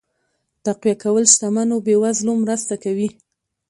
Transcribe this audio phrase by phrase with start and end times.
[0.65, 3.09] تقويه کول شتمنو بې وزلو مرسته کوي.